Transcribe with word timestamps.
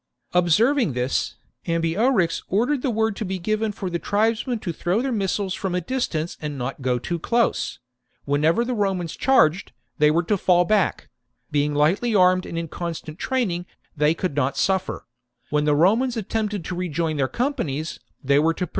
Observing 0.33 0.93
this, 0.93 1.35
Ambiorix 1.67 2.41
ordered 2.47 2.81
the 2.81 2.89
word 2.89 3.15
to 3.15 3.23
be 3.23 3.37
given 3.37 3.71
for 3.71 3.87
the 3.87 3.99
tribesmen 3.99 4.57
to 4.57 4.73
throw 4.73 4.99
their 4.99 5.11
missiles 5.11 5.53
from 5.53 5.75
a 5.75 5.81
distance 5.81 6.39
and 6.41 6.57
not 6.57 6.81
go 6.81 6.97
too 6.97 7.19
close; 7.19 7.77
wherever 8.25 8.65
the 8.65 8.73
Romans 8.73 9.15
charged, 9.15 9.73
they 9.99 10.09
were 10.09 10.23
to 10.23 10.37
fall 10.37 10.65
back: 10.65 11.09
being 11.51 11.75
lightly 11.75 12.15
armed 12.15 12.47
and 12.47 12.57
in 12.57 12.67
constant 12.67 13.19
training, 13.19 13.67
they 13.95 14.15
could 14.15 14.35
not 14.35 14.57
suffer; 14.57 15.05
when 15.51 15.65
the 15.65 15.75
Romans 15.75 16.17
attempted 16.17 16.65
to 16.65 16.73
rejoin 16.73 17.17
their 17.17 17.27
companies, 17.27 17.99
they 18.23 18.39
were 18.39 18.55
to 18.55 18.65
pursue. 18.65 18.69